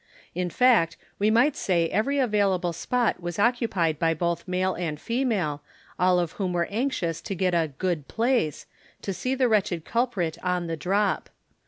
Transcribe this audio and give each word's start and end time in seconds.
In 0.33 0.49
fact, 0.49 0.97
we 1.19 1.29
might 1.29 1.55
say 1.55 1.87
every 1.89 2.17
available 2.17 2.73
spot 2.73 3.21
was 3.21 3.37
occupied 3.37 3.99
by 3.99 4.15
both 4.15 4.47
male 4.47 4.73
and 4.73 4.99
female, 4.99 5.61
all 5.99 6.19
of 6.19 6.31
whom 6.31 6.53
were 6.53 6.67
anxious 6.71 7.21
to 7.21 7.35
get 7.35 7.53
a 7.53 7.73
"good 7.77 8.07
place," 8.07 8.65
to 9.03 9.13
see 9.13 9.35
the 9.35 9.47
wretched 9.47 9.85
culprit 9.85 10.39
on 10.43 10.65
the 10.65 10.75
drop. 10.75 11.29